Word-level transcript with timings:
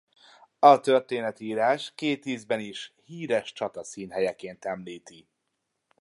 A 0.59 0.79
történetírás 0.79 1.91
két 1.95 2.25
ízben 2.25 2.59
is 2.59 2.93
híres 3.03 3.53
csata 3.53 3.83
színhelyeként 3.83 4.65
említi. 4.65 5.27